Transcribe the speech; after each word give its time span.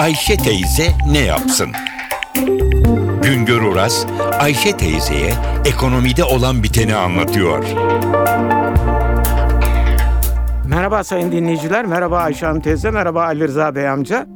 Ayşe 0.00 0.36
teyze 0.36 0.92
ne 1.10 1.18
yapsın? 1.18 1.68
Güngör 3.22 3.62
Oras, 3.62 4.06
Ayşe 4.38 4.76
teyzeye 4.76 5.32
ekonomide 5.64 6.24
olan 6.24 6.62
biteni 6.62 6.94
anlatıyor. 6.94 7.64
Merhaba 10.68 11.04
sayın 11.04 11.32
dinleyiciler, 11.32 11.86
merhaba 11.86 12.18
Ayşe 12.18 12.46
Hanım 12.46 12.60
teyze, 12.60 12.90
merhaba 12.90 13.24
Ali 13.24 13.48
Rıza 13.48 13.74
Bey 13.74 13.88
amca. 13.88 14.26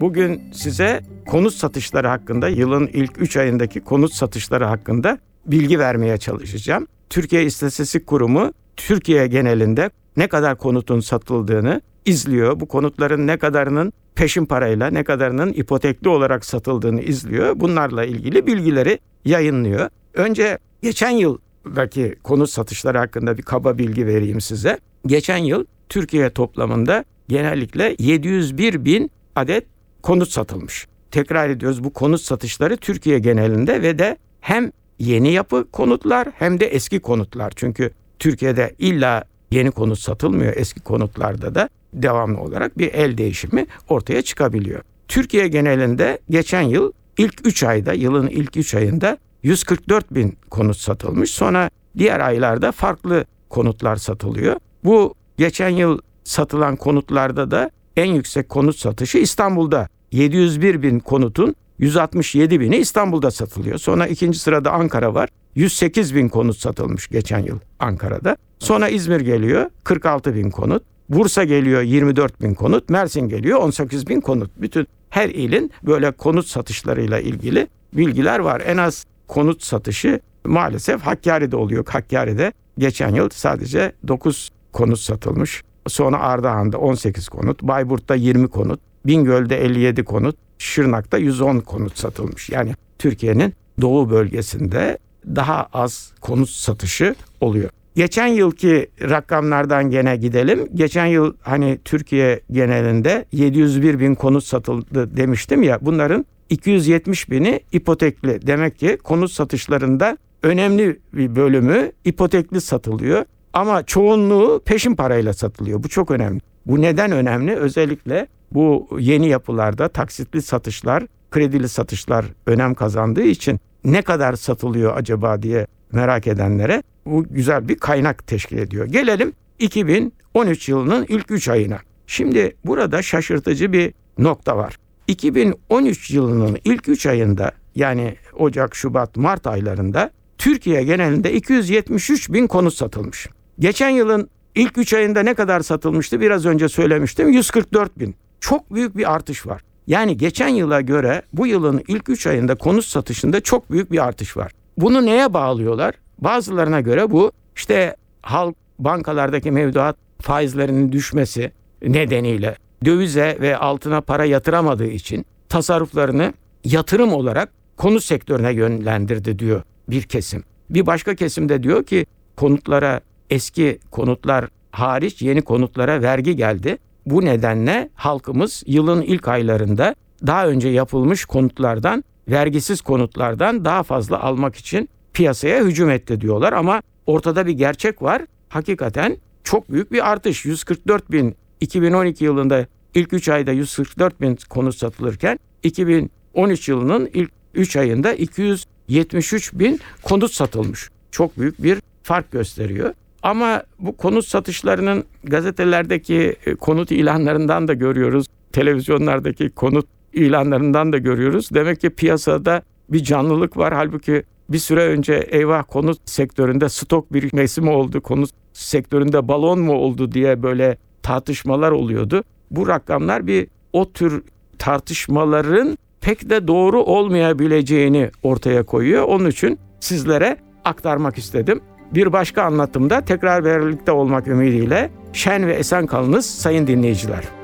Bugün 0.00 0.42
size 0.52 1.02
konut 1.26 1.54
satışları 1.54 2.08
hakkında, 2.08 2.48
yılın 2.48 2.86
ilk 2.86 3.12
3 3.18 3.36
ayındaki 3.36 3.80
konut 3.80 4.12
satışları 4.12 4.64
hakkında 4.64 5.18
bilgi 5.46 5.78
vermeye 5.78 6.18
çalışacağım. 6.18 6.86
Türkiye 7.10 7.44
İstatistik 7.44 8.06
Kurumu 8.06 8.52
Türkiye 8.76 9.26
genelinde 9.26 9.90
ne 10.16 10.28
kadar 10.28 10.58
konutun 10.58 11.00
satıldığını 11.00 11.80
izliyor. 12.04 12.60
Bu 12.60 12.68
konutların 12.68 13.26
ne 13.26 13.36
kadarının 13.36 13.92
peşin 14.14 14.46
parayla, 14.46 14.90
ne 14.90 15.04
kadarının 15.04 15.52
ipotekli 15.52 16.08
olarak 16.08 16.44
satıldığını 16.44 17.00
izliyor. 17.00 17.60
Bunlarla 17.60 18.04
ilgili 18.04 18.46
bilgileri 18.46 18.98
yayınlıyor. 19.24 19.90
Önce 20.14 20.58
geçen 20.82 21.10
yıldaki 21.10 22.14
konut 22.22 22.50
satışları 22.50 22.98
hakkında 22.98 23.38
bir 23.38 23.42
kaba 23.42 23.78
bilgi 23.78 24.06
vereyim 24.06 24.40
size. 24.40 24.78
Geçen 25.06 25.36
yıl 25.36 25.64
Türkiye 25.88 26.30
toplamında 26.30 27.04
genellikle 27.28 27.96
701 27.98 28.84
bin 28.84 29.10
adet 29.36 29.66
konut 30.02 30.30
satılmış. 30.30 30.86
Tekrar 31.10 31.48
ediyoruz 31.48 31.84
bu 31.84 31.92
konut 31.92 32.20
satışları 32.20 32.76
Türkiye 32.76 33.18
genelinde 33.18 33.82
ve 33.82 33.98
de 33.98 34.16
hem 34.40 34.72
yeni 34.98 35.32
yapı 35.32 35.70
konutlar 35.70 36.28
hem 36.34 36.60
de 36.60 36.66
eski 36.66 37.00
konutlar. 37.00 37.52
Çünkü 37.56 37.90
Türkiye'de 38.18 38.74
illa 38.78 39.24
yeni 39.50 39.70
konut 39.70 39.98
satılmıyor. 39.98 40.52
Eski 40.56 40.80
konutlarda 40.80 41.54
da 41.54 41.68
devamlı 42.02 42.40
olarak 42.40 42.78
bir 42.78 42.94
el 42.94 43.18
değişimi 43.18 43.66
ortaya 43.88 44.22
çıkabiliyor. 44.22 44.82
Türkiye 45.08 45.48
genelinde 45.48 46.18
geçen 46.30 46.62
yıl 46.62 46.92
ilk 47.18 47.46
3 47.46 47.62
ayda, 47.62 47.92
yılın 47.92 48.28
ilk 48.28 48.56
3 48.56 48.74
ayında 48.74 49.18
144 49.42 50.14
bin 50.14 50.36
konut 50.50 50.76
satılmış. 50.76 51.30
Sonra 51.30 51.70
diğer 51.98 52.20
aylarda 52.20 52.72
farklı 52.72 53.24
konutlar 53.50 53.96
satılıyor. 53.96 54.56
Bu 54.84 55.14
geçen 55.38 55.68
yıl 55.68 55.98
satılan 56.24 56.76
konutlarda 56.76 57.50
da 57.50 57.70
en 57.96 58.06
yüksek 58.06 58.48
konut 58.48 58.76
satışı 58.76 59.18
İstanbul'da 59.18 59.88
701 60.12 60.82
bin 60.82 60.98
konutun 60.98 61.54
167 61.78 62.60
bini 62.60 62.76
İstanbul'da 62.76 63.30
satılıyor. 63.30 63.78
Sonra 63.78 64.06
ikinci 64.06 64.38
sırada 64.38 64.72
Ankara 64.72 65.14
var. 65.14 65.28
108 65.54 66.14
bin 66.14 66.28
konut 66.28 66.56
satılmış 66.56 67.08
geçen 67.08 67.38
yıl 67.38 67.58
Ankara'da. 67.78 68.36
Sonra 68.58 68.88
İzmir 68.88 69.20
geliyor 69.20 69.70
46 69.84 70.34
bin 70.34 70.50
konut. 70.50 70.82
Bursa 71.08 71.44
geliyor 71.44 71.82
24 71.82 72.42
bin 72.42 72.54
konut. 72.54 72.90
Mersin 72.90 73.28
geliyor 73.28 73.58
18 73.58 74.08
bin 74.08 74.20
konut. 74.20 74.50
Bütün 74.56 74.86
her 75.10 75.28
ilin 75.28 75.70
böyle 75.82 76.10
konut 76.10 76.46
satışlarıyla 76.46 77.20
ilgili 77.20 77.68
bilgiler 77.92 78.38
var. 78.38 78.62
En 78.66 78.76
az 78.76 79.04
konut 79.28 79.62
satışı 79.62 80.20
maalesef 80.44 81.00
Hakkari'de 81.00 81.56
oluyor. 81.56 81.86
Hakkari'de 81.88 82.52
geçen 82.78 83.14
yıl 83.14 83.28
sadece 83.30 83.92
9 84.08 84.50
konut 84.72 84.98
satılmış. 84.98 85.62
Sonra 85.86 86.20
Ardahan'da 86.20 86.78
18 86.78 87.28
konut, 87.28 87.62
Bayburt'ta 87.62 88.14
20 88.14 88.48
konut, 88.48 88.80
Bingöl'de 89.06 89.64
57 89.64 90.04
konut, 90.04 90.36
Şırnak'ta 90.58 91.18
110 91.18 91.58
konut 91.60 91.98
satılmış. 91.98 92.50
Yani 92.50 92.74
Türkiye'nin 92.98 93.54
doğu 93.80 94.10
bölgesinde 94.10 94.98
daha 95.26 95.68
az 95.72 96.12
konut 96.20 96.50
satışı 96.50 97.14
oluyor. 97.40 97.70
Geçen 97.96 98.26
yılki 98.26 98.90
rakamlardan 99.00 99.90
gene 99.90 100.16
gidelim. 100.16 100.68
Geçen 100.74 101.06
yıl 101.06 101.34
hani 101.40 101.78
Türkiye 101.84 102.40
genelinde 102.50 103.24
701 103.32 104.00
bin 104.00 104.14
konut 104.14 104.44
satıldı 104.44 105.16
demiştim 105.16 105.62
ya. 105.62 105.78
Bunların 105.80 106.26
270 106.50 107.30
bini 107.30 107.60
ipotekli. 107.72 108.46
Demek 108.46 108.78
ki 108.78 108.98
konut 109.04 109.30
satışlarında 109.30 110.18
önemli 110.42 111.00
bir 111.12 111.36
bölümü 111.36 111.92
ipotekli 112.04 112.60
satılıyor. 112.60 113.24
Ama 113.52 113.82
çoğunluğu 113.82 114.62
peşin 114.64 114.94
parayla 114.94 115.32
satılıyor. 115.32 115.82
Bu 115.82 115.88
çok 115.88 116.10
önemli. 116.10 116.40
Bu 116.66 116.82
neden 116.82 117.12
önemli? 117.12 117.56
Özellikle 117.56 118.26
bu 118.52 118.88
yeni 118.98 119.28
yapılarda 119.28 119.88
taksitli 119.88 120.42
satışlar, 120.42 121.06
kredili 121.30 121.68
satışlar 121.68 122.24
önem 122.46 122.74
kazandığı 122.74 123.22
için 123.22 123.60
ne 123.84 124.02
kadar 124.02 124.32
satılıyor 124.32 124.96
acaba 124.96 125.42
diye 125.42 125.66
merak 125.92 126.26
edenlere 126.26 126.82
bu 127.06 127.24
güzel 127.30 127.68
bir 127.68 127.76
kaynak 127.76 128.26
teşkil 128.26 128.58
ediyor. 128.58 128.86
Gelelim 128.86 129.32
2013 129.58 130.68
yılının 130.68 131.06
ilk 131.08 131.30
3 131.30 131.48
ayına. 131.48 131.78
Şimdi 132.06 132.56
burada 132.64 133.02
şaşırtıcı 133.02 133.72
bir 133.72 133.94
nokta 134.18 134.56
var. 134.56 134.76
2013 135.06 136.10
yılının 136.10 136.58
ilk 136.64 136.88
3 136.88 137.06
ayında 137.06 137.52
yani 137.74 138.16
Ocak, 138.38 138.74
Şubat, 138.76 139.16
Mart 139.16 139.46
aylarında 139.46 140.10
Türkiye 140.38 140.84
genelinde 140.84 141.32
273 141.32 142.32
bin 142.32 142.46
konut 142.46 142.74
satılmış. 142.74 143.28
Geçen 143.58 143.90
yılın 143.90 144.30
ilk 144.54 144.78
3 144.78 144.94
ayında 144.94 145.22
ne 145.22 145.34
kadar 145.34 145.60
satılmıştı 145.60 146.20
biraz 146.20 146.46
önce 146.46 146.68
söylemiştim 146.68 147.28
144 147.28 147.98
bin. 147.98 148.14
Çok 148.40 148.74
büyük 148.74 148.96
bir 148.96 149.14
artış 149.14 149.46
var. 149.46 149.62
Yani 149.86 150.16
geçen 150.16 150.48
yıla 150.48 150.80
göre 150.80 151.22
bu 151.32 151.46
yılın 151.46 151.82
ilk 151.88 152.08
3 152.08 152.26
ayında 152.26 152.54
konut 152.54 152.84
satışında 152.84 153.40
çok 153.40 153.70
büyük 153.70 153.92
bir 153.92 154.04
artış 154.04 154.36
var. 154.36 154.52
Bunu 154.78 155.06
neye 155.06 155.34
bağlıyorlar? 155.34 155.94
Bazılarına 156.18 156.80
göre 156.80 157.10
bu 157.10 157.32
işte 157.56 157.96
halk 158.22 158.56
bankalardaki 158.78 159.50
mevduat 159.50 159.96
faizlerinin 160.20 160.92
düşmesi 160.92 161.52
nedeniyle 161.82 162.56
dövize 162.84 163.38
ve 163.40 163.56
altına 163.56 164.00
para 164.00 164.24
yatıramadığı 164.24 164.86
için 164.86 165.26
tasarruflarını 165.48 166.32
yatırım 166.64 167.12
olarak 167.12 167.52
konut 167.76 168.02
sektörüne 168.02 168.52
yönlendirdi 168.52 169.38
diyor 169.38 169.62
bir 169.88 170.02
kesim. 170.02 170.44
Bir 170.70 170.86
başka 170.86 171.14
kesim 171.14 171.48
de 171.48 171.62
diyor 171.62 171.84
ki 171.84 172.06
konutlara 172.36 173.00
eski 173.30 173.78
konutlar 173.90 174.48
hariç 174.70 175.22
yeni 175.22 175.42
konutlara 175.42 176.02
vergi 176.02 176.36
geldi. 176.36 176.78
Bu 177.06 177.24
nedenle 177.24 177.90
halkımız 177.94 178.62
yılın 178.66 179.02
ilk 179.02 179.28
aylarında 179.28 179.94
daha 180.26 180.46
önce 180.46 180.68
yapılmış 180.68 181.24
konutlardan, 181.24 182.04
vergisiz 182.28 182.80
konutlardan 182.80 183.64
daha 183.64 183.82
fazla 183.82 184.22
almak 184.22 184.56
için 184.56 184.88
piyasaya 185.14 185.64
hücum 185.64 185.90
etti 185.90 186.20
diyorlar 186.20 186.52
ama 186.52 186.82
ortada 187.06 187.46
bir 187.46 187.52
gerçek 187.52 188.02
var. 188.02 188.22
Hakikaten 188.48 189.16
çok 189.44 189.72
büyük 189.72 189.92
bir 189.92 190.10
artış. 190.10 190.44
144 190.44 191.12
bin 191.12 191.36
2012 191.60 192.24
yılında 192.24 192.66
ilk 192.94 193.12
3 193.12 193.28
ayda 193.28 193.52
144 193.52 194.20
bin 194.20 194.38
konut 194.48 194.74
satılırken 194.74 195.38
2013 195.62 196.68
yılının 196.68 197.10
ilk 197.14 197.30
3 197.54 197.76
ayında 197.76 198.14
273 198.14 199.52
bin 199.54 199.80
konut 200.02 200.32
satılmış. 200.32 200.88
Çok 201.10 201.38
büyük 201.38 201.62
bir 201.62 201.78
fark 202.02 202.32
gösteriyor. 202.32 202.94
Ama 203.22 203.62
bu 203.78 203.96
konut 203.96 204.26
satışlarının 204.26 205.04
gazetelerdeki 205.24 206.36
e, 206.46 206.54
konut 206.54 206.90
ilanlarından 206.90 207.68
da 207.68 207.74
görüyoruz. 207.74 208.26
Televizyonlardaki 208.52 209.50
konut 209.50 209.86
ilanlarından 210.12 210.92
da 210.92 210.98
görüyoruz. 210.98 211.48
Demek 211.54 211.80
ki 211.80 211.90
piyasada 211.90 212.62
bir 212.88 213.04
canlılık 213.04 213.56
var. 213.56 213.74
Halbuki 213.74 214.24
bir 214.54 214.58
süre 214.58 214.80
önce 214.80 215.14
eyvah 215.14 215.64
konut 215.68 216.10
sektöründe 216.10 216.68
stok 216.68 217.12
birikmesi 217.12 217.60
mi 217.60 217.70
oldu, 217.70 218.00
konut 218.00 218.30
sektöründe 218.52 219.28
balon 219.28 219.60
mu 219.60 219.72
oldu 219.72 220.12
diye 220.12 220.42
böyle 220.42 220.76
tartışmalar 221.02 221.70
oluyordu. 221.70 222.24
Bu 222.50 222.68
rakamlar 222.68 223.26
bir 223.26 223.48
o 223.72 223.92
tür 223.92 224.22
tartışmaların 224.58 225.78
pek 226.00 226.30
de 226.30 226.48
doğru 226.48 226.82
olmayabileceğini 226.82 228.10
ortaya 228.22 228.62
koyuyor. 228.62 229.04
Onun 229.04 229.30
için 229.30 229.58
sizlere 229.80 230.36
aktarmak 230.64 231.18
istedim. 231.18 231.60
Bir 231.94 232.12
başka 232.12 232.42
anlatımda 232.42 233.00
tekrar 233.00 233.44
birlikte 233.44 233.92
olmak 233.92 234.28
ümidiyle 234.28 234.90
şen 235.12 235.46
ve 235.46 235.52
esen 235.54 235.86
kalınız 235.86 236.26
sayın 236.26 236.66
dinleyiciler. 236.66 237.43